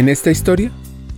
En 0.00 0.08
esta 0.08 0.30
historia 0.30 0.72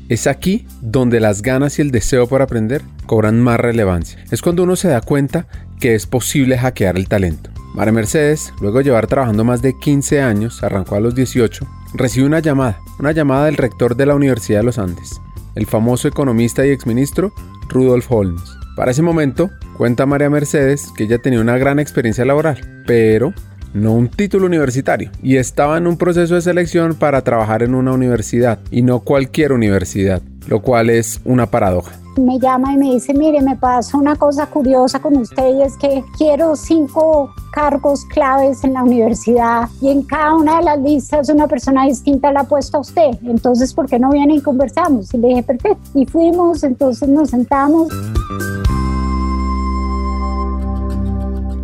es 0.09 0.27
aquí 0.27 0.67
donde 0.81 1.21
las 1.21 1.43
ganas 1.43 1.79
y 1.79 1.83
el 1.83 1.93
deseo 1.93 2.27
por 2.27 2.43
aprender 2.43 2.83
cobran 3.07 3.41
más 3.41 3.61
relevancia. 3.61 4.19
Es 4.33 4.43
cuando 4.43 4.65
uno 4.65 4.75
se 4.75 4.89
da 4.89 5.01
cuenta 5.01 5.47
que 5.79 5.95
es 5.95 6.09
posible 6.09 6.59
hackear 6.59 6.97
el 6.97 7.07
talento. 7.07 7.49
María 7.77 7.93
Mercedes, 7.93 8.53
luego 8.61 8.79
de 8.79 8.85
llevar 8.87 9.07
trabajando 9.07 9.45
más 9.45 9.63
de 9.63 9.79
15 9.79 10.21
años, 10.21 10.65
arrancó 10.65 10.97
a 10.97 11.01
los 11.01 11.15
18, 11.15 11.65
recibe 11.95 12.27
una 12.27 12.41
llamada, 12.41 12.81
una 12.99 13.13
llamada 13.13 13.45
del 13.45 13.57
rector 13.57 13.95
de 13.95 14.05
la 14.05 14.17
Universidad 14.17 14.59
de 14.59 14.65
los 14.65 14.79
Andes, 14.79 15.21
el 15.55 15.67
famoso 15.67 16.09
economista 16.09 16.67
y 16.67 16.71
exministro 16.71 17.33
Rudolf 17.69 18.11
Holmes. 18.11 18.43
Para 18.75 18.91
ese 18.91 19.03
momento, 19.03 19.49
cuenta 19.77 20.07
María 20.07 20.29
Mercedes 20.29 20.91
que 20.97 21.05
ella 21.05 21.19
tenía 21.19 21.41
una 21.41 21.57
gran 21.57 21.79
experiencia 21.79 22.25
laboral, 22.25 22.83
pero 22.85 23.33
no 23.75 23.93
un 23.93 24.09
título 24.09 24.47
universitario, 24.47 25.11
y 25.23 25.37
estaba 25.37 25.79
en 25.79 25.87
un 25.87 25.97
proceso 25.97 26.35
de 26.35 26.43
selección 26.43 26.95
para 26.95 27.23
trabajar 27.23 27.63
en 27.63 27.75
una 27.75 27.93
universidad, 27.93 28.59
y 28.71 28.83
no 28.83 29.01
cualquier 29.01 29.53
universidad, 29.53 30.23
lo 30.49 30.61
cual 30.61 30.91
es 30.91 31.21
una 31.25 31.47
paradoja. 31.47 31.93
Me 32.19 32.39
llama 32.39 32.75
y 32.75 32.77
me 32.77 32.93
dice, 32.93 33.15
mire, 33.15 33.41
me 33.41 33.57
pasa 33.57 33.97
una 33.97 34.17
cosa 34.17 34.45
curiosa 34.45 35.01
con 35.01 35.17
usted 35.17 35.57
y 35.57 35.63
es 35.63 35.79
que 35.79 36.05
quiero 36.19 36.57
cinco 36.57 37.33
cargos 37.55 38.05
claves 38.05 38.65
en 38.65 38.75
la 38.75 38.83
universidad 38.83 39.67
y 39.81 39.89
en 39.89 40.03
cada 40.03 40.35
una 40.35 40.59
de 40.59 40.65
las 40.65 40.79
listas 40.81 41.31
una 41.31 41.49
persona 41.49 41.87
distinta 41.87 42.31
la 42.31 42.41
ha 42.41 42.45
puesto 42.45 42.77
a 42.77 42.81
usted. 42.81 43.13
Entonces, 43.25 43.73
¿por 43.73 43.89
qué 43.89 43.99
no 43.99 44.11
viene 44.11 44.35
y 44.35 44.41
conversamos? 44.43 45.15
Y 45.15 45.19
le 45.19 45.29
dije, 45.29 45.43
perfecto. 45.43 45.81
Y 45.95 46.05
fuimos, 46.05 46.63
entonces 46.65 47.09
nos 47.09 47.31
sentamos. 47.31 47.89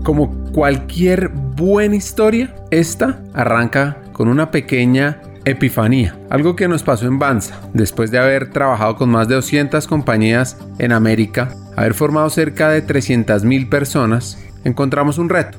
Como 0.03 0.31
cualquier 0.55 1.31
buena 1.59 1.97
historia, 1.97 2.55
esta 2.71 3.21
arranca 3.35 3.99
con 4.13 4.29
una 4.29 4.53
pequeña 4.53 5.21
epifanía, 5.45 6.17
algo 6.31 6.55
que 6.55 6.69
nos 6.69 6.85
pasó 6.85 7.07
en 7.07 7.19
Banza, 7.19 7.61
después 7.75 8.13
de 8.13 8.19
haber 8.19 8.51
trabajado 8.51 8.95
con 8.95 9.11
más 9.11 9.27
de 9.27 9.35
200 9.35 9.89
compañías 9.89 10.57
en 10.79 10.93
América, 10.93 11.49
haber 11.77 11.95
formado 11.95 12.31
cerca 12.31 12.69
de 12.71 12.87
300.000 12.87 13.69
personas, 13.69 14.39
encontramos 14.63 15.19
un 15.19 15.29
reto, 15.29 15.59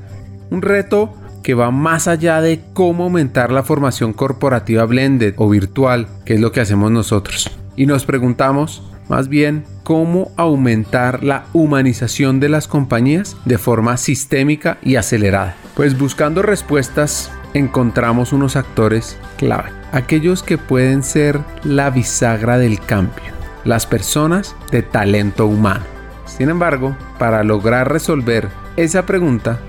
un 0.49 0.61
reto 0.61 1.13
que 1.43 1.53
va 1.53 1.69
más 1.69 2.07
allá 2.07 2.39
de 2.39 2.61
cómo 2.73 3.03
aumentar 3.03 3.51
la 3.51 3.63
formación 3.63 4.13
corporativa 4.13 4.85
blended 4.85 5.33
o 5.37 5.49
virtual, 5.49 6.07
que 6.23 6.35
es 6.35 6.39
lo 6.39 6.53
que 6.53 6.61
hacemos 6.61 6.91
nosotros. 6.91 7.51
Y 7.75 7.85
nos 7.85 8.05
preguntamos, 8.05 8.83
más 9.09 9.27
bien, 9.27 9.65
cómo 9.83 10.31
aumentar 10.37 11.23
la 11.23 11.45
humanización 11.51 12.39
de 12.39 12.47
las 12.47 12.67
compañías 12.67 13.35
de 13.45 13.57
forma 13.57 13.97
sistémica 13.97 14.77
y 14.83 14.95
acelerada. 14.95 15.55
Pues 15.75 15.97
buscando 15.97 16.43
respuestas 16.43 17.31
encontramos 17.53 18.31
unos 18.31 18.55
actores 18.55 19.17
clave, 19.37 19.71
aquellos 19.91 20.43
que 20.43 20.59
pueden 20.59 21.03
ser 21.03 21.39
la 21.63 21.89
bisagra 21.89 22.59
del 22.59 22.79
cambio, 22.79 23.33
las 23.65 23.87
personas 23.87 24.55
de 24.71 24.83
talento 24.83 25.47
humano. 25.47 25.83
Sin 26.25 26.49
embargo, 26.49 26.95
para 27.17 27.43
lograr 27.43 27.91
resolver 27.91 28.49
esa 28.77 29.07
pregunta, 29.07 29.59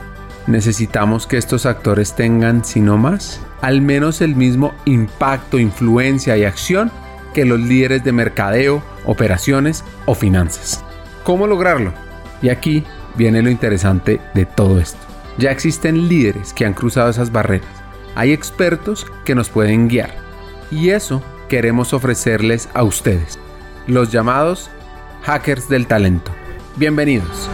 necesitamos 0.46 1.26
que 1.26 1.38
estos 1.38 1.64
actores 1.64 2.14
tengan, 2.14 2.64
si 2.64 2.80
no 2.80 2.98
más, 2.98 3.40
al 3.62 3.80
menos 3.80 4.20
el 4.20 4.36
mismo 4.36 4.74
impacto, 4.84 5.58
influencia 5.58 6.36
y 6.36 6.44
acción 6.44 6.92
que 7.32 7.44
los 7.44 7.60
líderes 7.60 8.04
de 8.04 8.12
mercadeo, 8.12 8.82
operaciones 9.04 9.84
o 10.06 10.14
finanzas. 10.14 10.84
¿Cómo 11.24 11.46
lograrlo? 11.46 11.92
Y 12.42 12.48
aquí 12.48 12.84
viene 13.16 13.42
lo 13.42 13.50
interesante 13.50 14.20
de 14.34 14.46
todo 14.46 14.80
esto. 14.80 14.98
Ya 15.38 15.50
existen 15.50 16.08
líderes 16.08 16.52
que 16.52 16.66
han 16.66 16.74
cruzado 16.74 17.10
esas 17.10 17.32
barreras. 17.32 17.68
Hay 18.14 18.32
expertos 18.32 19.06
que 19.24 19.34
nos 19.34 19.48
pueden 19.48 19.88
guiar. 19.88 20.14
Y 20.70 20.90
eso 20.90 21.22
queremos 21.48 21.92
ofrecerles 21.92 22.68
a 22.74 22.84
ustedes, 22.84 23.38
los 23.86 24.12
llamados 24.12 24.70
hackers 25.22 25.68
del 25.68 25.86
talento. 25.86 26.30
Bienvenidos. 26.76 27.50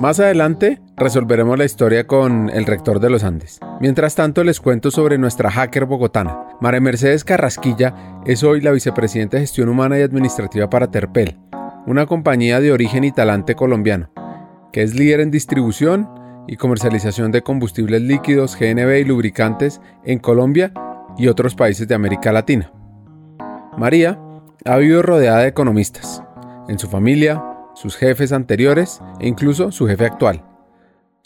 Más 0.00 0.20
adelante 0.20 0.80
resolveremos 0.98 1.56
la 1.56 1.64
historia 1.64 2.06
con 2.06 2.50
el 2.50 2.66
rector 2.66 3.00
de 3.00 3.10
los 3.10 3.24
Andes. 3.24 3.60
Mientras 3.80 4.14
tanto 4.14 4.42
les 4.42 4.60
cuento 4.60 4.90
sobre 4.90 5.18
nuestra 5.18 5.50
hacker 5.50 5.84
bogotana. 5.84 6.56
María 6.60 6.80
Mercedes 6.80 7.24
Carrasquilla 7.24 8.20
es 8.26 8.42
hoy 8.42 8.60
la 8.60 8.72
vicepresidenta 8.72 9.36
de 9.36 9.42
gestión 9.42 9.68
humana 9.68 9.98
y 9.98 10.02
administrativa 10.02 10.68
para 10.68 10.90
Terpel, 10.90 11.38
una 11.86 12.06
compañía 12.06 12.60
de 12.60 12.72
origen 12.72 13.04
y 13.04 13.12
talante 13.12 13.54
colombiano, 13.54 14.10
que 14.72 14.82
es 14.82 14.94
líder 14.94 15.20
en 15.20 15.30
distribución 15.30 16.08
y 16.48 16.56
comercialización 16.56 17.30
de 17.30 17.42
combustibles 17.42 18.02
líquidos, 18.02 18.56
GNB 18.58 18.98
y 18.98 19.04
lubricantes 19.04 19.80
en 20.04 20.18
Colombia 20.18 20.72
y 21.16 21.28
otros 21.28 21.54
países 21.54 21.86
de 21.86 21.94
América 21.94 22.32
Latina. 22.32 22.72
María 23.76 24.18
ha 24.64 24.76
vivido 24.76 25.02
rodeada 25.02 25.40
de 25.40 25.48
economistas. 25.48 26.22
En 26.68 26.78
su 26.78 26.88
familia, 26.88 27.42
sus 27.74 27.96
jefes 27.96 28.32
anteriores 28.32 29.00
e 29.20 29.28
incluso 29.28 29.70
su 29.70 29.86
jefe 29.86 30.04
actual. 30.04 30.42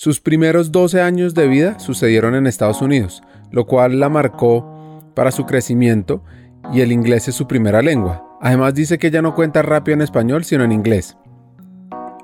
Sus 0.03 0.21
primeros 0.21 0.73
12 0.73 1.01
años 1.01 1.33
de 1.33 1.47
vida 1.47 1.79
sucedieron 1.79 2.35
en 2.35 2.49
Estados 2.49 2.83
Unidos, 2.83 3.23
lo 3.53 3.67
cual 3.67 4.01
la 4.01 4.09
marcó 4.09 5.01
para 5.15 5.31
su 5.31 5.47
crecimiento 5.47 6.25
y 6.73 6.81
el 6.81 6.91
inglés 6.91 7.29
es 7.29 7.37
su 7.37 7.47
primera 7.47 7.83
lengua. 7.83 8.37
Además 8.41 8.75
dice 8.75 8.99
que 8.99 9.13
ya 9.13 9.23
no 9.23 9.37
cuenta 9.37 9.63
rápido 9.63 9.95
en 9.95 10.03
español, 10.03 10.43
sino 10.43 10.65
en 10.65 10.73
inglés. 10.73 11.17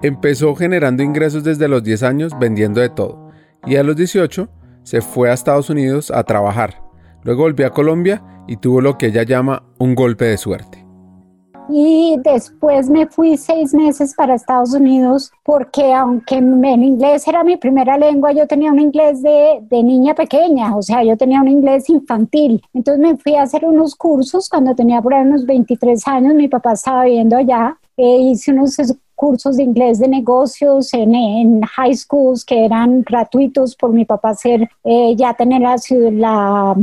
Empezó 0.02 0.56
generando 0.56 1.04
ingresos 1.04 1.44
desde 1.44 1.68
los 1.68 1.84
10 1.84 2.02
años 2.02 2.32
vendiendo 2.40 2.80
de 2.80 2.88
todo 2.88 3.30
y 3.64 3.76
a 3.76 3.84
los 3.84 3.94
18 3.94 4.48
se 4.82 5.00
fue 5.00 5.30
a 5.30 5.34
Estados 5.34 5.70
Unidos 5.70 6.10
a 6.10 6.24
trabajar. 6.24 6.82
Luego 7.22 7.44
volvió 7.44 7.64
a 7.64 7.72
Colombia 7.72 8.24
y 8.48 8.56
tuvo 8.56 8.80
lo 8.80 8.98
que 8.98 9.06
ella 9.06 9.22
llama 9.22 9.62
un 9.78 9.94
golpe 9.94 10.24
de 10.24 10.36
suerte 10.36 10.77
y 11.68 12.16
después 12.22 12.88
me 12.88 13.06
fui 13.06 13.36
seis 13.36 13.74
meses 13.74 14.14
para 14.14 14.34
Estados 14.34 14.72
Unidos 14.72 15.30
porque 15.44 15.92
aunque 15.92 16.36
en 16.36 16.82
inglés 16.82 17.26
era 17.28 17.44
mi 17.44 17.56
primera 17.56 17.98
lengua, 17.98 18.32
yo 18.32 18.46
tenía 18.46 18.72
un 18.72 18.80
inglés 18.80 19.22
de, 19.22 19.60
de, 19.62 19.82
niña 19.82 20.14
pequeña, 20.14 20.76
o 20.76 20.82
sea, 20.82 21.02
yo 21.02 21.16
tenía 21.16 21.40
un 21.40 21.48
inglés 21.48 21.88
infantil. 21.88 22.62
Entonces 22.72 23.02
me 23.02 23.16
fui 23.16 23.34
a 23.34 23.42
hacer 23.42 23.64
unos 23.64 23.94
cursos 23.94 24.48
cuando 24.48 24.74
tenía 24.74 25.02
por 25.02 25.14
ahí 25.14 25.26
unos 25.26 25.46
23 25.46 26.06
años, 26.08 26.34
mi 26.34 26.48
papá 26.48 26.72
estaba 26.72 27.04
viviendo 27.04 27.36
allá, 27.36 27.76
e 27.96 28.18
hice 28.18 28.52
unos 28.52 28.76
cursos 29.18 29.56
de 29.56 29.64
inglés 29.64 29.98
de 29.98 30.06
negocios 30.06 30.94
en, 30.94 31.12
en, 31.12 31.60
high 31.62 31.94
schools 31.94 32.44
que 32.44 32.64
eran 32.64 33.02
gratuitos 33.02 33.74
por 33.74 33.92
mi 33.92 34.04
papá 34.04 34.32
ser, 34.34 34.70
eh, 34.84 35.16
ya 35.16 35.34
tener 35.34 35.60
la, 35.62 35.76
la 36.12 36.76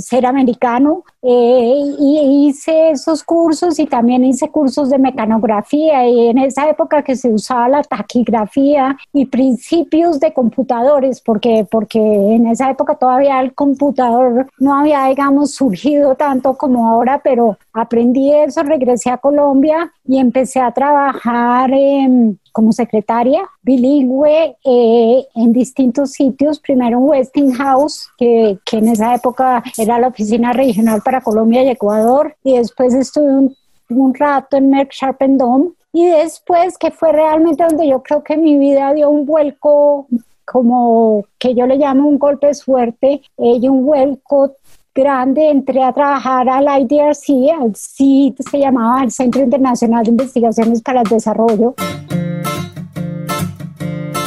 ser 0.00 0.26
americano 0.26 1.04
eh, 1.22 1.82
y 1.98 2.48
hice 2.48 2.90
esos 2.90 3.22
cursos 3.22 3.78
y 3.78 3.86
también 3.86 4.24
hice 4.24 4.48
cursos 4.48 4.90
de 4.90 4.98
mecanografía. 4.98 6.06
Y 6.08 6.28
en 6.28 6.38
esa 6.38 6.68
época 6.68 7.02
que 7.02 7.16
se 7.16 7.32
usaba 7.32 7.68
la 7.68 7.82
taquigrafía 7.82 8.96
y 9.12 9.26
principios 9.26 10.20
de 10.20 10.32
computadores 10.32 11.20
porque 11.20 11.66
porque 11.70 11.98
en 11.98 12.46
esa 12.46 12.70
época 12.70 12.94
todavía 12.94 13.40
el 13.40 13.54
computador 13.54 14.46
no 14.58 14.74
había 14.74 15.06
digamos 15.06 15.54
surgido 15.54 16.14
tanto 16.14 16.54
como 16.54 16.88
ahora 16.88 17.20
pero 17.22 17.58
aprendí 17.72 18.32
eso 18.32 18.62
regresé 18.62 19.10
a 19.10 19.18
Colombia 19.18 19.92
y 20.04 20.18
empecé 20.18 20.60
a 20.60 20.72
trabajar 20.72 21.70
en 21.72 22.38
como 22.52 22.72
secretaria 22.72 23.42
bilingüe 23.62 24.56
eh, 24.64 25.26
en 25.34 25.52
distintos 25.52 26.12
sitios, 26.12 26.60
primero 26.60 26.98
en 26.98 27.04
Westinghouse, 27.04 28.08
que, 28.16 28.58
que 28.64 28.78
en 28.78 28.88
esa 28.88 29.14
época 29.14 29.62
era 29.78 29.98
la 29.98 30.08
oficina 30.08 30.52
regional 30.52 31.02
para 31.04 31.20
Colombia 31.20 31.62
y 31.62 31.68
Ecuador, 31.68 32.36
y 32.42 32.56
después 32.56 32.94
estuve 32.94 33.32
un, 33.32 33.56
un 33.90 34.14
rato 34.14 34.56
en 34.56 34.70
Merck 34.70 34.92
Sharp 34.92 35.20
Dome, 35.20 35.70
y 35.92 36.06
después 36.06 36.78
que 36.78 36.90
fue 36.90 37.12
realmente 37.12 37.64
donde 37.64 37.88
yo 37.88 38.02
creo 38.02 38.22
que 38.22 38.36
mi 38.36 38.56
vida 38.58 38.92
dio 38.94 39.10
un 39.10 39.26
vuelco 39.26 40.06
como 40.44 41.24
que 41.38 41.54
yo 41.54 41.66
le 41.66 41.76
llamo 41.76 42.08
un 42.08 42.18
golpe 42.18 42.48
de 42.48 42.54
suerte 42.54 43.22
eh, 43.38 43.58
y 43.60 43.68
un 43.68 43.86
vuelco 43.86 44.56
grande, 44.92 45.48
entré 45.48 45.82
a 45.82 45.92
trabajar 45.92 46.48
al 46.48 46.66
IDRC, 46.82 47.52
al 47.60 47.76
CID 47.76 48.34
se 48.50 48.58
llamaba, 48.58 49.04
el 49.04 49.12
Centro 49.12 49.42
Internacional 49.42 50.04
de 50.04 50.10
Investigaciones 50.10 50.82
para 50.82 51.02
el 51.02 51.08
Desarrollo. 51.08 51.74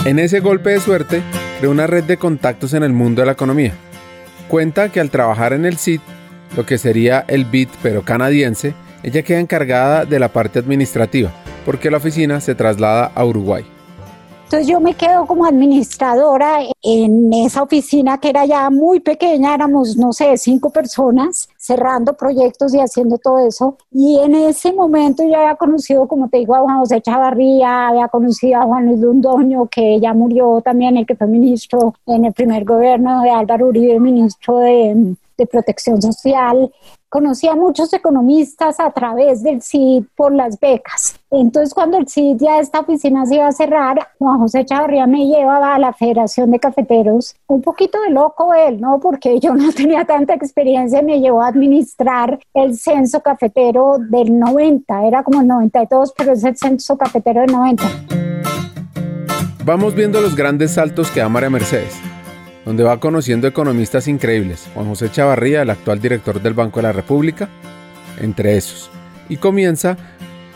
En 0.05 0.19
ese 0.19 0.41
golpe 0.41 0.71
de 0.71 0.81
suerte, 0.81 1.21
creó 1.59 1.71
una 1.71 1.87
red 1.87 2.03
de 2.03 2.17
contactos 2.17 2.73
en 2.73 2.83
el 2.83 2.91
mundo 2.91 3.21
de 3.21 3.25
la 3.25 3.31
economía. 3.31 3.73
Cuenta 4.49 4.89
que 4.89 4.99
al 4.99 5.09
trabajar 5.09 5.53
en 5.53 5.63
el 5.63 5.77
CIT, 5.77 6.01
lo 6.57 6.65
que 6.65 6.77
sería 6.77 7.23
el 7.29 7.45
BIT 7.45 7.69
pero 7.81 8.03
canadiense, 8.03 8.73
ella 9.01 9.21
queda 9.21 9.39
encargada 9.39 10.03
de 10.03 10.19
la 10.19 10.27
parte 10.27 10.59
administrativa, 10.59 11.31
porque 11.65 11.89
la 11.89 11.97
oficina 11.97 12.41
se 12.41 12.53
traslada 12.53 13.13
a 13.15 13.23
Uruguay. 13.23 13.65
Entonces 14.53 14.71
yo 14.71 14.79
me 14.79 14.93
quedo 14.93 15.25
como 15.25 15.47
administradora 15.47 16.59
en 16.83 17.33
esa 17.33 17.63
oficina 17.63 18.19
que 18.19 18.29
era 18.29 18.45
ya 18.45 18.69
muy 18.69 18.99
pequeña, 18.99 19.55
éramos, 19.55 19.97
no 19.97 20.13
sé, 20.13 20.37
cinco 20.37 20.69
personas, 20.69 21.49
cerrando 21.57 22.13
proyectos 22.13 22.71
y 22.75 22.79
haciendo 22.79 23.17
todo 23.17 23.39
eso. 23.39 23.79
Y 23.89 24.19
en 24.19 24.35
ese 24.35 24.71
momento 24.71 25.23
yo 25.23 25.39
había 25.39 25.55
conocido, 25.55 26.07
como 26.07 26.29
te 26.29 26.37
digo, 26.37 26.53
a 26.53 26.59
Juan 26.59 26.77
José 26.77 27.01
Chavarría, 27.01 27.87
había 27.87 28.07
conocido 28.09 28.61
a 28.61 28.65
Juan 28.65 28.85
Luis 28.85 28.99
Londoño, 28.99 29.65
que 29.65 29.99
ya 29.99 30.13
murió 30.13 30.61
también, 30.61 30.97
el 30.97 31.07
que 31.07 31.15
fue 31.15 31.25
ministro 31.25 31.95
en 32.05 32.25
el 32.25 32.33
primer 32.33 32.63
gobierno 32.63 33.23
de 33.23 33.31
Álvaro 33.31 33.69
Uribe, 33.69 33.99
ministro 33.99 34.59
de, 34.59 35.15
de 35.35 35.47
Protección 35.47 35.99
Social. 35.99 36.71
Conocí 37.13 37.47
a 37.47 37.53
muchos 37.55 37.93
economistas 37.93 38.79
a 38.79 38.89
través 38.89 39.43
del 39.43 39.61
CID 39.61 40.05
por 40.15 40.33
las 40.33 40.59
becas. 40.59 41.19
Entonces, 41.29 41.71
cuando 41.71 41.99
el 41.99 42.07
CID 42.07 42.37
ya 42.39 42.57
esta 42.57 42.79
oficina 42.79 43.23
se 43.27 43.35
iba 43.35 43.45
a 43.45 43.51
cerrar, 43.51 44.07
Juan 44.17 44.39
José 44.39 44.65
Chavarría 44.65 45.05
me 45.05 45.27
llevaba 45.27 45.75
a 45.75 45.77
la 45.77 45.93
Federación 45.93 46.49
de 46.49 46.59
Cafeteros. 46.59 47.35
Un 47.45 47.61
poquito 47.61 48.01
de 48.01 48.09
loco 48.09 48.55
él, 48.55 48.81
¿no? 48.81 48.99
Porque 48.99 49.39
yo 49.39 49.53
no 49.53 49.71
tenía 49.75 50.05
tanta 50.05 50.33
experiencia, 50.33 51.03
me 51.03 51.19
llevó 51.19 51.43
a 51.43 51.49
administrar 51.49 52.39
el 52.55 52.75
censo 52.75 53.21
cafetero 53.21 53.97
del 53.99 54.39
90. 54.39 55.03
Era 55.05 55.21
como 55.21 55.41
el 55.41 55.47
92, 55.47 56.15
pero 56.17 56.33
es 56.33 56.43
el 56.43 56.57
censo 56.57 56.97
cafetero 56.97 57.41
del 57.41 57.51
90. 57.51 57.83
Vamos 59.63 59.93
viendo 59.93 60.19
los 60.19 60.35
grandes 60.35 60.71
saltos 60.71 61.11
que 61.11 61.19
da 61.19 61.29
María 61.29 61.51
Mercedes 61.51 61.93
donde 62.65 62.83
va 62.83 62.99
conociendo 62.99 63.47
economistas 63.47 64.07
increíbles, 64.07 64.69
Juan 64.73 64.87
José 64.87 65.11
Chavarría, 65.11 65.61
el 65.61 65.69
actual 65.69 65.99
director 65.99 66.41
del 66.41 66.53
Banco 66.53 66.79
de 66.79 66.83
la 66.83 66.91
República, 66.91 67.49
entre 68.19 68.57
esos, 68.57 68.89
y 69.29 69.37
comienza 69.37 69.97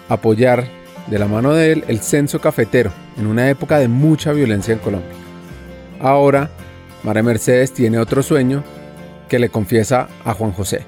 a 0.09 0.13
apoyar 0.13 0.65
de 1.07 1.19
la 1.19 1.27
mano 1.27 1.53
de 1.53 1.71
él 1.71 1.83
el 1.87 1.99
censo 1.99 2.39
cafetero 2.39 2.91
en 3.17 3.27
una 3.27 3.49
época 3.49 3.79
de 3.79 3.87
mucha 3.87 4.31
violencia 4.31 4.73
en 4.73 4.79
Colombia. 4.79 5.11
Ahora, 5.99 6.49
María 7.03 7.23
Mercedes 7.23 7.73
tiene 7.73 7.99
otro 7.99 8.21
sueño 8.23 8.63
que 9.27 9.39
le 9.39 9.49
confiesa 9.49 10.07
a 10.23 10.33
Juan 10.33 10.51
José. 10.51 10.85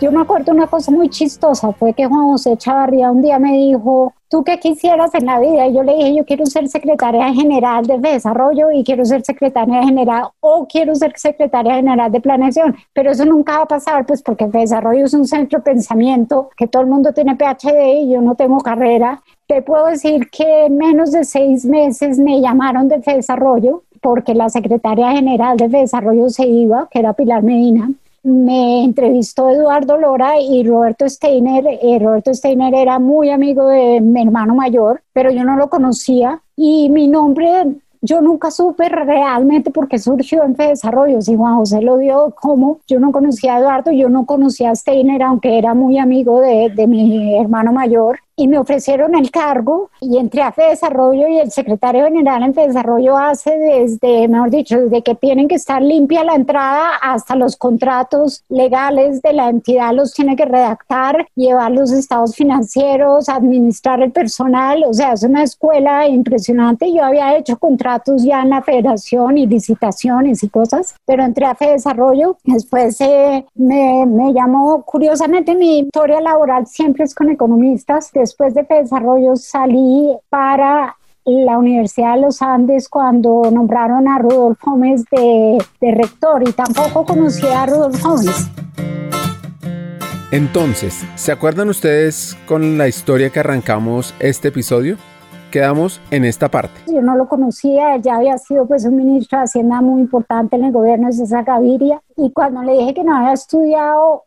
Yo 0.00 0.10
me 0.10 0.20
acuerdo 0.20 0.52
una 0.52 0.66
cosa 0.66 0.90
muy 0.90 1.08
chistosa, 1.10 1.72
fue 1.72 1.92
que 1.92 2.06
Juan 2.06 2.26
José 2.26 2.56
Chavarría 2.56 3.10
un 3.10 3.22
día 3.22 3.38
me 3.38 3.52
dijo, 3.52 4.14
¿tú 4.30 4.44
qué 4.44 4.58
quisieras 4.58 5.12
en 5.14 5.26
la 5.26 5.40
vida? 5.40 5.66
Y 5.66 5.74
yo 5.74 5.82
le 5.82 5.94
dije, 5.96 6.14
yo 6.14 6.24
quiero 6.24 6.46
ser 6.46 6.68
secretaria 6.68 7.34
general 7.34 7.84
de 7.84 7.98
desarrollo 7.98 8.70
y 8.70 8.84
quiero 8.84 9.04
ser 9.04 9.22
secretaria 9.24 9.82
general 9.82 10.28
o 10.40 10.66
quiero 10.66 10.94
ser 10.94 11.12
secretaria 11.16 11.74
general 11.74 12.10
de 12.12 12.20
planeación, 12.20 12.76
pero 12.94 13.10
eso 13.10 13.24
nunca 13.26 13.58
va 13.58 13.64
a 13.64 13.66
pasar, 13.66 14.06
pues 14.06 14.22
porque 14.22 14.46
desarrollo 14.46 15.04
es 15.04 15.14
un 15.14 15.26
centro 15.26 15.58
de 15.58 15.64
pensamiento, 15.64 16.50
que 16.56 16.68
todo 16.68 16.82
el 16.82 16.88
mundo 16.88 17.12
tiene 17.12 17.36
PhD 17.36 18.02
y 18.02 18.12
yo 18.12 18.22
no 18.22 18.36
tengo 18.36 18.60
carrera. 18.60 19.20
Te 19.46 19.62
puedo 19.62 19.86
decir 19.86 20.30
que 20.30 20.66
en 20.66 20.76
menos 20.76 21.10
de 21.10 21.24
seis 21.24 21.64
meses 21.64 22.18
me 22.18 22.40
llamaron 22.40 22.88
de 22.88 22.98
desarrollo 22.98 23.82
porque 24.00 24.34
la 24.34 24.48
secretaria 24.48 25.10
general 25.10 25.56
de 25.56 25.68
desarrollo 25.68 26.30
se 26.30 26.46
iba, 26.46 26.88
que 26.90 27.00
era 27.00 27.12
Pilar 27.14 27.42
Medina, 27.42 27.90
me 28.22 28.84
entrevistó 28.84 29.48
Eduardo 29.50 29.96
Lora 29.96 30.40
y 30.40 30.62
Roberto 30.64 31.08
Steiner. 31.08 31.64
Eh, 31.66 31.98
Roberto 31.98 32.32
Steiner 32.34 32.74
era 32.74 32.98
muy 32.98 33.30
amigo 33.30 33.68
de 33.68 34.00
mi 34.00 34.22
hermano 34.22 34.54
mayor, 34.54 35.02
pero 35.12 35.30
yo 35.30 35.44
no 35.44 35.56
lo 35.56 35.70
conocía 35.70 36.42
y 36.56 36.90
mi 36.90 37.08
nombre 37.08 37.66
yo 38.02 38.22
nunca 38.22 38.50
supe 38.50 38.88
realmente 38.88 39.70
por 39.70 39.86
qué 39.88 39.98
surgió 39.98 40.42
en 40.44 40.54
Desarrollo. 40.54 41.20
Si 41.20 41.36
Juan 41.36 41.56
José 41.56 41.82
lo 41.82 41.98
dio 41.98 42.34
como 42.40 42.80
yo 42.86 42.98
no 42.98 43.12
conocía 43.12 43.56
a 43.56 43.60
Eduardo, 43.60 43.90
yo 43.92 44.08
no 44.08 44.24
conocía 44.24 44.70
a 44.70 44.76
Steiner, 44.76 45.22
aunque 45.22 45.58
era 45.58 45.74
muy 45.74 45.98
amigo 45.98 46.40
de, 46.40 46.70
de 46.74 46.86
mi 46.86 47.38
hermano 47.38 47.72
mayor 47.72 48.20
y 48.40 48.48
me 48.48 48.58
ofrecieron 48.58 49.14
el 49.14 49.30
cargo 49.30 49.90
y 50.00 50.16
entré 50.16 50.40
a 50.40 50.54
Desarrollo 50.56 51.28
y 51.28 51.40
el 51.40 51.50
secretario 51.50 52.06
general 52.06 52.42
en 52.42 52.52
Desarrollo 52.52 53.18
hace 53.18 53.50
desde, 53.50 54.28
mejor 54.28 54.48
dicho, 54.48 54.80
desde 54.80 55.02
que 55.02 55.14
tienen 55.14 55.46
que 55.46 55.56
estar 55.56 55.82
limpia 55.82 56.24
la 56.24 56.36
entrada 56.36 56.96
hasta 57.02 57.36
los 57.36 57.56
contratos 57.56 58.42
legales 58.48 59.20
de 59.20 59.34
la 59.34 59.50
entidad 59.50 59.92
los 59.92 60.14
tiene 60.14 60.36
que 60.36 60.46
redactar, 60.46 61.28
llevar 61.34 61.72
los 61.72 61.92
estados 61.92 62.34
financieros, 62.34 63.28
administrar 63.28 64.00
el 64.00 64.10
personal, 64.10 64.84
o 64.88 64.94
sea, 64.94 65.12
es 65.12 65.22
una 65.22 65.42
escuela 65.42 66.08
impresionante. 66.08 66.90
Yo 66.90 67.04
había 67.04 67.36
hecho 67.36 67.58
contratos 67.58 68.24
ya 68.24 68.40
en 68.40 68.50
la 68.50 68.62
federación 68.62 69.36
y 69.36 69.46
licitaciones 69.46 70.42
y 70.42 70.48
cosas, 70.48 70.94
pero 71.04 71.24
entré 71.24 71.44
a 71.44 71.56
Desarrollo, 71.60 72.38
después 72.44 72.98
eh, 73.02 73.44
me, 73.54 74.06
me 74.06 74.32
llamó, 74.32 74.82
curiosamente. 74.82 75.54
Mi 75.54 75.80
historia 75.80 76.22
laboral 76.22 76.66
siempre 76.66 77.04
es 77.04 77.14
con 77.14 77.28
economistas, 77.28 78.10
después 78.30 78.54
de 78.54 78.62
desarrollo 78.62 79.34
salí 79.34 80.16
para 80.28 80.96
la 81.24 81.58
Universidad 81.58 82.14
de 82.14 82.20
los 82.22 82.40
Andes 82.42 82.88
cuando 82.88 83.42
nombraron 83.50 84.06
a 84.06 84.18
Rudolf 84.18 84.58
Gómez 84.62 85.04
de, 85.10 85.58
de 85.80 85.94
rector 85.94 86.48
y 86.48 86.52
tampoco 86.52 87.04
conocía 87.04 87.62
a 87.62 87.66
Rudolf 87.66 88.00
Gómez. 88.00 88.48
Entonces, 90.30 91.04
¿se 91.16 91.32
acuerdan 91.32 91.68
ustedes 91.70 92.38
con 92.46 92.78
la 92.78 92.86
historia 92.86 93.30
que 93.30 93.40
arrancamos 93.40 94.14
este 94.20 94.48
episodio? 94.48 94.96
Quedamos 95.50 96.00
en 96.12 96.24
esta 96.24 96.48
parte. 96.48 96.80
Yo 96.86 97.02
no 97.02 97.16
lo 97.16 97.26
conocía, 97.26 97.96
ya 97.96 98.14
había 98.14 98.38
sido 98.38 98.66
pues 98.66 98.84
un 98.84 98.94
ministro 98.94 99.38
de 99.38 99.44
Hacienda 99.44 99.80
muy 99.80 100.02
importante 100.02 100.54
en 100.54 100.66
el 100.66 100.72
gobierno 100.72 101.08
de 101.08 101.14
César 101.14 101.42
Gaviria 101.42 102.00
y 102.16 102.30
cuando 102.30 102.62
le 102.62 102.74
dije 102.74 102.94
que 102.94 103.02
no 103.02 103.16
había 103.16 103.32
estudiado 103.32 104.26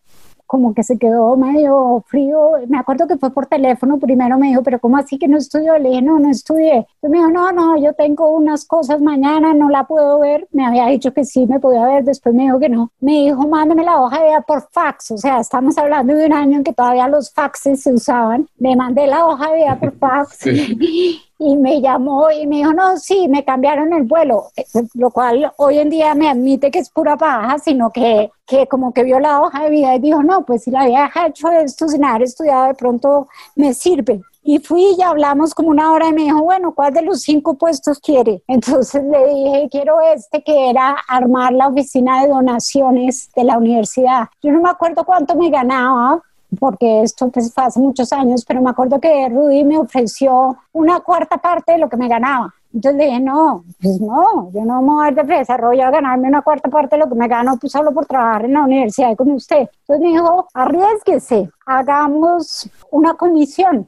como 0.54 0.76
que 0.76 0.84
se 0.84 1.00
quedó 1.00 1.36
medio 1.36 2.04
frío. 2.06 2.52
Me 2.68 2.78
acuerdo 2.78 3.08
que 3.08 3.18
fue 3.18 3.32
por 3.34 3.48
teléfono, 3.48 3.98
primero 3.98 4.38
me 4.38 4.50
dijo, 4.50 4.62
pero 4.62 4.78
¿cómo 4.78 4.98
así 4.98 5.18
que 5.18 5.28
no 5.28 5.36
estudió? 5.36 5.76
Le 5.80 5.90
dije, 5.90 6.04
no, 6.04 6.20
no 6.20 6.30
estudié. 6.30 6.86
Entonces 7.02 7.10
me 7.10 7.18
dijo, 7.18 7.32
no, 7.32 7.52
no, 7.52 7.76
yo 7.78 7.94
tengo 7.94 8.30
unas 8.30 8.64
cosas 8.64 9.02
mañana, 9.02 9.56
no 9.56 9.72
la 9.72 9.86
puedo 9.88 10.20
ver. 10.20 10.48
Me 10.52 10.64
había 10.64 10.86
dicho 10.86 11.12
que 11.12 11.26
sí, 11.26 11.48
me 11.48 11.60
podía 11.60 11.88
ver, 11.88 12.04
después 12.04 12.36
me 12.36 12.44
dijo 12.44 12.60
que 12.60 12.70
no. 12.70 12.92
Me 13.00 13.14
dijo, 13.14 13.48
mándame 13.48 13.84
la 13.84 14.00
hoja 14.00 14.20
de 14.20 14.28
vida 14.28 14.42
por 14.42 14.70
fax, 14.70 15.10
o 15.10 15.18
sea, 15.18 15.40
estamos 15.40 15.76
hablando 15.80 16.14
de 16.14 16.28
un 16.28 16.34
año 16.34 16.58
en 16.58 16.64
que 16.64 16.74
todavía 16.74 17.08
los 17.08 17.34
faxes 17.34 17.82
se 17.82 17.92
usaban. 17.92 18.48
Me 18.60 18.76
mandé 18.76 19.08
la 19.08 19.26
hoja 19.26 19.50
de 19.50 19.56
vida 19.56 19.80
por 19.80 19.98
fax. 19.98 20.38
y 21.44 21.58
me 21.58 21.82
llamó 21.82 22.32
y 22.32 22.48
me 22.48 22.58
dijo, 22.58 22.74
no, 22.74 22.98
sí, 22.98 23.28
me 23.28 23.44
cambiaron 23.44 23.94
el 23.94 24.04
vuelo, 24.04 24.52
lo 24.94 25.12
cual 25.12 25.52
hoy 25.58 25.80
en 25.80 25.90
día 25.90 26.16
me 26.16 26.30
admite 26.30 26.72
que 26.72 26.80
es 26.80 26.90
pura 26.90 27.18
paja, 27.18 27.60
sino 27.60 27.92
que, 27.92 28.32
que 28.46 28.68
como 28.68 28.94
que 28.94 29.04
vio 29.04 29.20
la 29.20 29.42
hoja 29.42 29.64
de 29.64 29.70
vida 29.70 29.96
y 29.96 30.00
dijo, 30.00 30.24
no, 30.24 30.46
pues 30.46 30.64
si 30.64 30.72
la 30.72 30.82
había 30.82 31.12
hecho 31.28 31.50
esto 31.52 31.88
sin 31.88 32.06
haber 32.06 32.24
estudiado, 32.24 32.68
de 32.68 32.74
pronto 32.76 33.28
me 33.56 33.74
sirve. 33.74 34.22
Y 34.46 34.60
fui 34.60 34.96
y 34.98 35.02
hablamos 35.02 35.54
como 35.54 35.70
una 35.70 35.92
hora 35.94 36.10
y 36.10 36.14
me 36.14 36.24
dijo, 36.24 36.44
bueno, 36.44 36.74
¿cuál 36.76 36.94
de 36.94 37.02
los 37.02 37.22
cinco 37.22 37.58
puestos 37.58 38.00
quiere? 38.00 38.44
Entonces 38.48 39.04
le 39.04 39.28
dije, 39.28 39.70
quiero 39.72 40.02
este, 40.02 40.44
que 40.44 40.70
era 40.70 40.98
armar 41.08 41.54
la 41.54 41.68
oficina 41.68 42.22
de 42.22 42.30
donaciones 42.30 43.32
de 43.36 43.44
la 43.44 43.58
universidad. 43.58 44.28
Yo 44.42 44.52
no 44.52 44.62
me 44.62 44.70
acuerdo 44.70 45.06
cuánto 45.06 45.36
me 45.36 45.50
ganaba, 45.50 46.22
porque 46.64 47.02
esto 47.02 47.28
pues, 47.30 47.52
hace 47.58 47.78
muchos 47.78 48.14
años, 48.14 48.46
pero 48.48 48.62
me 48.62 48.70
acuerdo 48.70 48.98
que 48.98 49.28
Rudy 49.28 49.66
me 49.66 49.78
ofreció 49.78 50.56
una 50.72 51.02
cuarta 51.02 51.38
parte 51.38 51.74
de 51.74 51.78
lo 51.78 51.90
que 51.90 51.98
me 51.98 52.08
ganaba. 52.08 52.56
Entonces 52.74 53.02
dije, 53.02 53.20
no, 53.20 53.66
pues 53.82 54.00
no, 54.00 54.50
yo 54.54 54.64
no 54.64 54.82
voy 54.82 55.06
a 55.06 55.10
ir 55.10 55.16
de 55.16 55.40
desarrollo 55.40 55.84
a 55.84 55.92
ganarme 55.92 56.30
una 56.30 56.42
cuarta 56.42 56.70
parte 56.70 56.96
de 56.96 57.02
lo 57.02 57.10
que 57.10 57.16
me 57.16 57.28
gano 57.28 57.58
pues 57.60 57.74
solo 57.74 57.92
por 57.94 58.06
trabajar 58.06 58.46
en 58.46 58.54
la 58.54 58.64
universidad 58.64 59.14
con 59.18 59.32
usted. 59.32 59.68
Entonces 59.82 60.00
me 60.00 60.08
dijo, 60.08 60.48
arriesguese, 60.54 61.50
hagamos 61.66 62.70
una 62.92 63.16
comisión. 63.16 63.84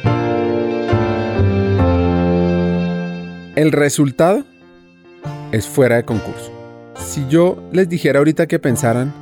El 3.56 3.72
resultado 3.72 4.44
es 5.54 5.66
fuera 5.66 5.96
de 5.96 6.04
concurso. 6.04 6.52
Si 6.98 7.26
yo 7.30 7.56
les 7.72 7.88
dijera 7.88 8.20
ahorita 8.20 8.48
que 8.48 8.60
pensaran 8.60 9.14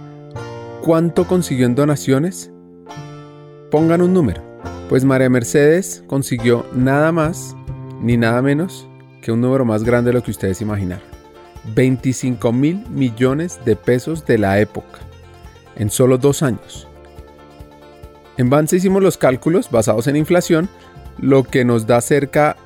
cuánto 0.83 1.27
consiguió 1.27 1.67
en 1.67 1.75
donaciones, 1.75 2.51
Pongan 3.73 4.03
un 4.03 4.13
número. 4.13 4.39
Pues 4.87 5.03
María 5.03 5.31
Mercedes 5.31 6.03
consiguió 6.05 6.63
nada 6.75 7.11
más 7.11 7.55
ni 8.03 8.17
nada 8.17 8.39
menos 8.43 8.87
que 9.19 9.31
un 9.31 9.41
número 9.41 9.65
más 9.65 9.83
grande 9.83 10.11
de 10.11 10.13
lo 10.13 10.21
que 10.21 10.29
ustedes 10.29 10.61
imaginaron. 10.61 11.03
25 11.73 12.51
mil 12.51 12.87
millones 12.91 13.59
de 13.65 13.75
pesos 13.75 14.27
de 14.27 14.37
la 14.37 14.59
época, 14.59 14.99
en 15.75 15.89
solo 15.89 16.19
dos 16.19 16.43
años. 16.43 16.87
En 18.37 18.51
Banse 18.51 18.75
hicimos 18.75 19.01
los 19.01 19.17
cálculos 19.17 19.71
basados 19.71 20.05
en 20.05 20.17
inflación, 20.17 20.69
lo 21.17 21.43
que 21.43 21.65
nos 21.65 21.87
da 21.87 21.99
cerca 22.01 22.57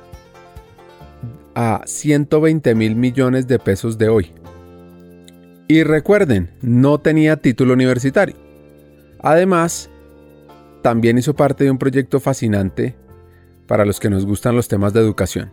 a 1.54 1.80
120 1.86 2.74
mil 2.74 2.96
millones 2.96 3.48
de 3.48 3.58
pesos 3.58 3.96
de 3.96 4.10
hoy. 4.10 4.34
Y 5.68 5.84
recuerden, 5.84 6.50
no 6.60 6.98
tenía 6.98 7.38
título 7.38 7.72
universitario. 7.72 8.36
Además, 9.20 9.88
también 10.88 11.18
hizo 11.18 11.34
parte 11.34 11.64
de 11.64 11.70
un 11.70 11.76
proyecto 11.76 12.18
fascinante 12.18 12.96
para 13.66 13.84
los 13.84 14.00
que 14.00 14.08
nos 14.08 14.24
gustan 14.24 14.56
los 14.56 14.68
temas 14.68 14.94
de 14.94 15.00
educación. 15.00 15.52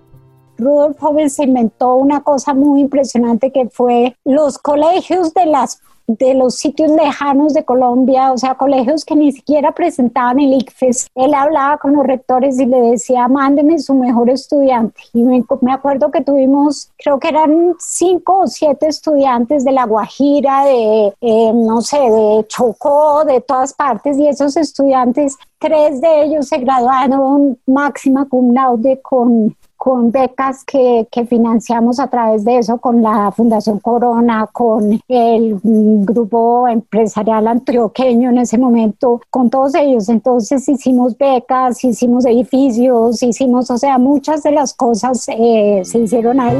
Rudolf 0.57 0.97
Joven 0.97 1.29
se 1.29 1.43
inventó 1.43 1.95
una 1.95 2.23
cosa 2.23 2.53
muy 2.53 2.79
impresionante 2.79 3.51
que 3.51 3.67
fue 3.69 4.15
los 4.23 4.57
colegios 4.57 5.33
de 5.33 5.45
las 5.45 5.81
de 6.07 6.33
los 6.33 6.55
sitios 6.55 6.91
lejanos 6.91 7.53
de 7.53 7.63
Colombia, 7.63 8.31
o 8.31 8.37
sea, 8.37 8.55
colegios 8.55 9.05
que 9.05 9.15
ni 9.15 9.31
siquiera 9.31 9.71
presentaban 9.71 10.39
el 10.39 10.53
ICFES. 10.53 11.07
Él 11.15 11.33
hablaba 11.33 11.77
con 11.77 11.93
los 11.93 12.05
rectores 12.05 12.59
y 12.59 12.65
le 12.65 12.79
decía, 12.81 13.27
mándeme 13.27 13.79
su 13.79 13.93
mejor 13.93 14.29
estudiante. 14.29 15.01
Y 15.13 15.23
me, 15.23 15.43
acuerdo 15.71 16.11
que 16.11 16.21
tuvimos, 16.21 16.91
creo 16.97 17.19
que 17.19 17.29
eran 17.29 17.75
cinco 17.79 18.41
o 18.41 18.47
siete 18.47 18.87
estudiantes 18.87 19.65
de 19.65 19.71
La 19.71 19.85
Guajira, 19.85 20.65
de, 20.65 21.13
eh, 21.21 21.51
no 21.53 21.81
sé, 21.81 21.97
de 21.97 22.45
Chocó, 22.47 23.23
de 23.25 23.41
todas 23.41 23.73
partes, 23.73 24.17
y 24.17 24.27
esos 24.27 24.55
estudiantes, 24.57 25.37
tres 25.59 26.01
de 26.01 26.23
ellos 26.23 26.47
se 26.47 26.57
graduaron 26.57 27.57
máxima 27.65 28.27
cum 28.29 28.53
laude 28.53 29.01
con 29.01 29.55
con 29.77 30.11
becas 30.11 30.63
que, 30.63 31.07
que, 31.11 31.25
financiamos 31.25 31.99
a 31.99 32.07
través 32.07 32.43
de 32.45 32.59
eso 32.59 32.77
con 32.77 33.01
la 33.01 33.31
Fundación 33.31 33.79
Corona, 33.79 34.47
con 34.51 34.99
el 35.07 35.59
grupo 35.63 36.67
empresarial 36.67 37.47
antioqueño 37.47 38.29
en 38.29 38.39
ese 38.39 38.57
momento, 38.57 39.21
con 39.29 39.49
todos 39.49 39.75
ellos. 39.75 40.09
Entonces 40.09 40.67
hicimos 40.67 41.17
becas, 41.17 41.83
hicimos 41.83 42.25
edificios, 42.25 43.21
hicimos, 43.21 43.69
o 43.69 43.77
sea, 43.77 43.97
muchas 43.97 44.43
de 44.43 44.51
las 44.51 44.73
cosas 44.73 45.27
eh, 45.29 45.81
se 45.83 45.99
hicieron 45.99 46.39
ahí. 46.39 46.57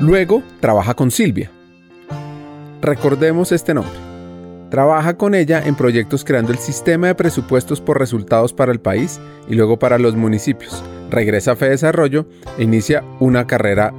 Luego 0.00 0.42
trabaja 0.60 0.94
con 0.94 1.10
Silvia. 1.10 1.50
Recordemos 2.80 3.50
este 3.50 3.74
nombre. 3.74 4.05
Trabaja 4.70 5.16
con 5.16 5.34
ella 5.34 5.62
en 5.64 5.76
proyectos 5.76 6.24
creando 6.24 6.52
el 6.52 6.58
sistema 6.58 7.06
de 7.06 7.14
presupuestos 7.14 7.80
por 7.80 7.98
resultados 7.98 8.52
para 8.52 8.72
el 8.72 8.80
país 8.80 9.20
y 9.48 9.54
luego 9.54 9.78
para 9.78 9.98
los 9.98 10.16
municipios. 10.16 10.84
Regresa 11.10 11.52
a 11.52 11.56
Fe 11.56 11.68
Desarrollo 11.68 12.26
e 12.58 12.64
inicia 12.64 13.04
una 13.20 13.46
carrera 13.46 13.94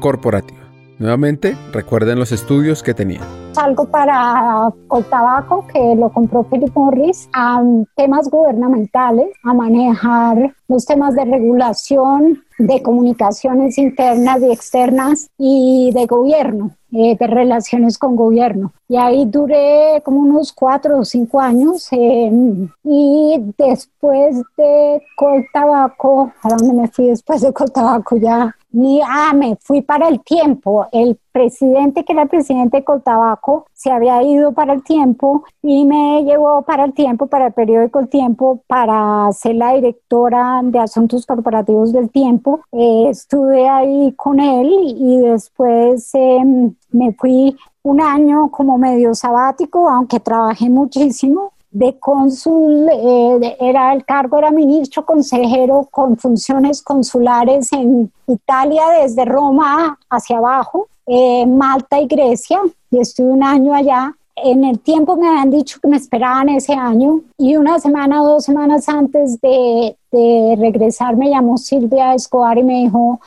corporativa. 0.00 0.62
Nuevamente, 0.98 1.56
recuerden 1.72 2.20
los 2.20 2.30
estudios 2.30 2.82
que 2.84 2.94
tenía. 2.94 3.20
Algo 3.56 3.86
para 3.86 4.70
tabaco 5.10 5.66
que 5.66 5.96
lo 5.96 6.10
compró 6.10 6.44
Philip 6.44 6.72
Morris, 6.74 7.28
a 7.32 7.60
temas 7.96 8.30
gubernamentales, 8.30 9.26
a 9.42 9.52
manejar 9.52 10.54
los 10.68 10.86
temas 10.86 11.14
de 11.16 11.24
regulación, 11.24 12.44
de 12.66 12.82
comunicaciones 12.82 13.78
internas 13.78 14.40
y 14.42 14.52
externas 14.52 15.28
y 15.38 15.90
de 15.92 16.06
gobierno. 16.06 16.72
Eh, 16.94 17.16
de 17.18 17.26
relaciones 17.26 17.96
con 17.96 18.16
gobierno. 18.16 18.74
Y 18.86 18.98
ahí 18.98 19.24
duré 19.24 20.02
como 20.04 20.20
unos 20.20 20.52
cuatro 20.52 20.98
o 20.98 21.04
cinco 21.06 21.40
años 21.40 21.88
em, 21.90 22.68
y 22.84 23.54
después 23.56 24.42
de 24.58 25.02
Coltabaco, 25.16 26.32
¿a 26.42 26.48
dónde 26.50 26.74
me 26.74 26.88
fui 26.88 27.06
después 27.06 27.40
de 27.40 27.50
Coltabaco 27.50 28.16
ya? 28.16 28.54
Y, 28.74 29.00
ah, 29.06 29.32
me 29.34 29.56
fui 29.56 29.80
para 29.80 30.06
el 30.06 30.20
tiempo. 30.20 30.86
El 30.92 31.18
presidente, 31.32 32.04
que 32.04 32.12
era 32.12 32.24
el 32.24 32.28
presidente 32.28 32.76
de 32.76 32.84
Coltabaco, 32.84 33.64
se 33.82 33.90
había 33.90 34.22
ido 34.22 34.52
para 34.52 34.74
el 34.74 34.84
tiempo 34.84 35.42
y 35.60 35.84
me 35.84 36.22
llevó 36.22 36.62
para 36.62 36.84
el 36.84 36.92
tiempo, 36.92 37.26
para 37.26 37.48
el 37.48 37.52
periódico 37.52 37.98
El 37.98 38.08
Tiempo, 38.08 38.60
para 38.68 39.28
ser 39.32 39.56
la 39.56 39.74
directora 39.74 40.60
de 40.62 40.78
asuntos 40.78 41.26
corporativos 41.26 41.92
del 41.92 42.08
tiempo. 42.08 42.60
Eh, 42.70 43.08
estuve 43.10 43.68
ahí 43.68 44.12
con 44.16 44.38
él 44.38 44.70
y 44.70 45.18
después 45.18 46.14
em, 46.14 46.72
me 46.92 47.12
fui 47.14 47.56
un 47.82 48.00
año 48.00 48.52
como 48.52 48.78
medio 48.78 49.16
sabático, 49.16 49.88
aunque 49.88 50.20
trabajé 50.20 50.70
muchísimo. 50.70 51.50
De 51.72 51.98
cónsul, 51.98 52.86
eh, 52.88 53.56
era 53.58 53.94
el 53.94 54.04
cargo, 54.04 54.38
era 54.38 54.52
ministro 54.52 55.04
consejero 55.04 55.88
con 55.90 56.16
funciones 56.18 56.82
consulares 56.82 57.72
en 57.72 58.12
Italia, 58.28 58.82
desde 59.00 59.24
Roma 59.24 59.98
hacia 60.08 60.36
abajo, 60.36 60.88
eh, 61.06 61.46
Malta 61.46 62.00
y 62.00 62.06
Grecia, 62.06 62.60
y 62.90 62.98
estuve 62.98 63.28
un 63.28 63.42
año 63.42 63.74
allá. 63.74 64.14
En 64.34 64.64
el 64.64 64.80
tiempo 64.80 65.16
me 65.16 65.28
habían 65.28 65.50
dicho 65.50 65.78
que 65.80 65.88
me 65.88 65.96
esperaban 65.96 66.48
ese 66.48 66.72
año 66.72 67.20
y 67.36 67.56
una 67.56 67.78
semana 67.78 68.22
o 68.22 68.26
dos 68.26 68.44
semanas 68.44 68.88
antes 68.88 69.40
de, 69.40 69.94
de 70.10 70.56
regresar 70.58 71.16
me 71.16 71.28
llamó 71.28 71.58
Silvia 71.58 72.14
Escobar 72.14 72.56
y 72.56 72.62
me 72.62 72.82
dijo 72.82 73.20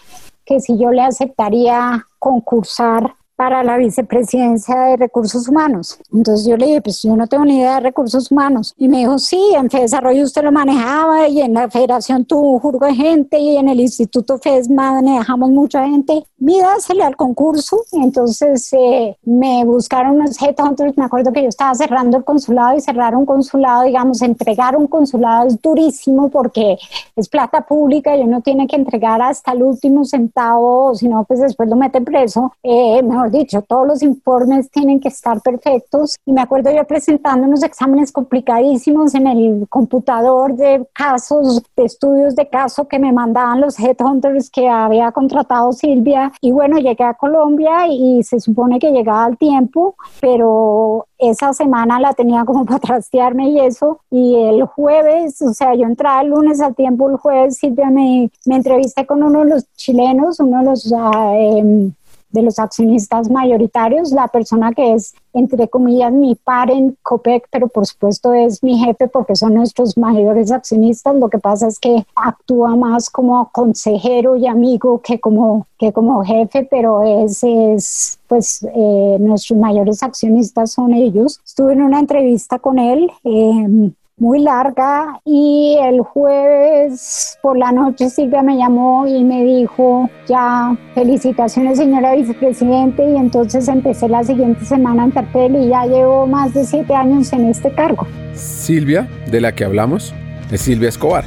que 0.45 0.59
si 0.59 0.77
yo 0.77 0.91
le 0.91 1.01
aceptaría 1.01 2.05
concursar 2.17 3.13
para 3.35 3.63
la 3.63 3.77
vicepresidencia 3.77 4.75
de 4.75 4.97
recursos 4.97 5.47
humanos. 5.47 5.99
Entonces 6.13 6.47
yo 6.47 6.57
le 6.57 6.67
dije, 6.67 6.81
pues 6.81 7.01
yo 7.01 7.15
no 7.15 7.27
tengo 7.27 7.45
ni 7.45 7.57
idea 7.57 7.75
de 7.75 7.81
recursos 7.81 8.31
humanos. 8.31 8.73
Y 8.77 8.87
me 8.87 8.99
dijo, 8.99 9.19
sí, 9.19 9.41
en 9.55 9.67
Desarrollo 9.67 10.23
usted 10.23 10.43
lo 10.43 10.51
manejaba 10.51 11.27
y 11.27 11.41
en 11.41 11.53
la 11.53 11.69
federación 11.69 12.25
tuvo 12.25 12.53
un 12.53 12.59
jurgo 12.59 12.85
de 12.85 12.95
gente 12.95 13.37
y 13.37 13.57
en 13.57 13.69
el 13.69 13.79
Instituto 13.79 14.37
FES 14.37 14.69
manejamos 14.69 15.49
mucha 15.49 15.85
gente. 15.87 16.25
Mídasele 16.37 17.03
al 17.03 17.15
concurso. 17.15 17.81
Entonces 17.91 18.71
eh, 18.73 19.17
me 19.23 19.65
buscaron 19.65 20.15
unos 20.15 20.41
headhunters. 20.41 20.97
Me 20.97 21.05
acuerdo 21.05 21.33
que 21.33 21.43
yo 21.43 21.49
estaba 21.49 21.73
cerrando 21.75 22.17
el 22.17 22.23
consulado 22.23 22.77
y 22.77 22.81
cerrar 22.81 23.15
un 23.15 23.25
consulado, 23.25 23.83
digamos, 23.83 24.21
entregar 24.21 24.75
un 24.77 24.87
consulado 24.87 25.47
es 25.47 25.61
durísimo 25.61 26.29
porque 26.29 26.77
es 27.15 27.29
plata 27.29 27.61
pública 27.61 28.15
y 28.15 28.21
uno 28.21 28.41
tiene 28.41 28.67
que 28.67 28.75
entregar 28.75 29.21
hasta 29.21 29.51
el 29.51 29.63
último 29.63 30.05
centavo, 30.05 30.93
si 30.95 31.07
no, 31.07 31.23
pues 31.23 31.39
después 31.39 31.69
lo 31.69 31.75
meten 31.75 32.05
preso. 32.05 32.53
Eh, 32.63 33.01
dicho, 33.31 33.61
todos 33.61 33.87
los 33.87 34.01
informes 34.01 34.69
tienen 34.69 34.99
que 34.99 35.09
estar 35.09 35.41
perfectos. 35.41 36.17
Y 36.25 36.31
me 36.31 36.41
acuerdo 36.41 36.71
yo 36.71 36.83
presentando 36.85 37.47
unos 37.47 37.63
exámenes 37.63 38.11
complicadísimos 38.11 39.15
en 39.15 39.27
el 39.27 39.67
computador 39.69 40.55
de 40.55 40.87
casos, 40.93 41.61
de 41.75 41.85
estudios 41.85 42.35
de 42.35 42.47
caso 42.47 42.87
que 42.87 42.99
me 42.99 43.11
mandaban 43.11 43.61
los 43.61 43.79
headhunters 43.79 44.49
que 44.49 44.69
había 44.69 45.11
contratado 45.11 45.71
Silvia. 45.73 46.31
Y 46.41 46.51
bueno, 46.51 46.77
llegué 46.77 47.03
a 47.03 47.13
Colombia 47.13 47.87
y 47.89 48.23
se 48.23 48.39
supone 48.39 48.79
que 48.79 48.91
llegaba 48.91 49.25
al 49.25 49.37
tiempo, 49.37 49.95
pero 50.21 51.07
esa 51.17 51.53
semana 51.53 51.99
la 51.99 52.13
tenía 52.13 52.45
como 52.45 52.65
para 52.65 52.79
trastearme 52.79 53.49
y 53.49 53.59
eso. 53.59 53.99
Y 54.09 54.35
el 54.35 54.63
jueves, 54.65 55.41
o 55.41 55.53
sea, 55.53 55.75
yo 55.75 55.83
entraba 55.83 56.21
el 56.21 56.29
lunes 56.29 56.61
al 56.61 56.75
tiempo, 56.75 57.09
el 57.09 57.17
jueves 57.17 57.57
Silvia 57.57 57.89
me, 57.89 58.29
me 58.45 58.55
entrevisté 58.55 59.05
con 59.05 59.23
uno 59.23 59.39
de 59.39 59.49
los 59.49 59.73
chilenos, 59.73 60.39
uno 60.39 60.59
de 60.59 60.65
los... 60.65 60.91
Uh, 60.91 61.91
de 62.35 62.43
los 62.43 62.59
accionistas 62.59 63.31
mayoritarios, 63.31 64.11
la 64.11 64.27
persona 64.27 64.71
que 64.71 64.93
es, 64.93 65.15
entre 65.33 65.67
comillas, 65.67 66.11
mi 66.13 66.35
par 66.35 66.69
en 66.69 66.95
COPEC, 67.01 67.47
pero 67.49 67.67
por 67.67 67.87
supuesto 67.87 68.33
es 68.33 68.61
mi 68.61 68.77
jefe 68.77 69.07
porque 69.07 69.35
son 69.35 69.55
nuestros 69.55 69.97
mayores 69.97 70.51
accionistas. 70.51 71.15
Lo 71.15 71.29
que 71.29 71.39
pasa 71.39 71.67
es 71.67 71.79
que 71.79 72.05
actúa 72.15 72.75
más 72.75 73.09
como 73.09 73.49
consejero 73.51 74.35
y 74.35 74.45
amigo 74.45 75.01
que 75.01 75.19
como, 75.19 75.65
que 75.79 75.91
como 75.91 76.23
jefe, 76.23 76.67
pero 76.69 77.01
es, 77.01 77.43
es 77.43 78.19
pues 78.27 78.63
eh, 78.63 79.17
nuestros 79.19 79.57
mayores 79.57 80.03
accionistas 80.03 80.73
son 80.73 80.93
ellos. 80.93 81.41
Estuve 81.43 81.73
en 81.73 81.81
una 81.81 81.99
entrevista 81.99 82.59
con 82.59 82.77
él. 82.77 83.11
Eh, 83.23 83.91
muy 84.17 84.41
larga 84.41 85.19
y 85.25 85.77
el 85.83 85.99
jueves 85.99 87.37
por 87.41 87.57
la 87.57 87.73
noche 87.73 88.09
Silvia 88.09 88.41
me 88.41 88.57
llamó 88.57 89.05
y 89.05 89.25
me 89.25 89.43
dijo 89.43 90.09
ya 90.25 90.77
felicitaciones 90.93 91.77
señora 91.77 92.15
vicepresidente 92.15 93.03
y 93.09 93.17
entonces 93.17 93.67
empecé 93.67 94.07
la 94.07 94.23
siguiente 94.23 94.63
semana 94.63 95.03
en 95.03 95.11
Terpel 95.11 95.57
y 95.57 95.67
ya 95.67 95.85
llevo 95.85 96.27
más 96.27 96.53
de 96.53 96.63
siete 96.63 96.95
años 96.95 97.33
en 97.33 97.49
este 97.49 97.73
cargo. 97.73 98.07
Silvia, 98.33 99.09
de 99.29 99.41
la 99.41 99.53
que 99.53 99.65
hablamos, 99.65 100.13
es 100.49 100.61
Silvia 100.61 100.87
Escobar, 100.87 101.25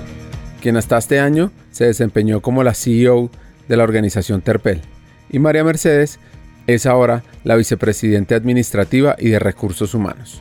quien 0.63 0.79
hasta 0.79 0.97
este 0.97 1.21
año 1.21 1.51
se 1.71 1.85
desempeñó 1.85 2.41
como 2.41 2.63
la 2.63 2.73
CEO 2.73 3.29
de 3.69 3.77
la 3.77 3.85
organización 3.85 4.41
Terpel 4.41 4.81
y 5.29 5.39
María 5.41 5.63
Mercedes 5.63 6.21
es 6.67 6.87
ahora 6.87 7.23
la 7.45 7.57
vicepresidente 7.57 8.35
administrativa 8.35 9.15
y 9.19 9.29
de 9.29 9.39
recursos 9.39 9.93
humanos. 9.93 10.41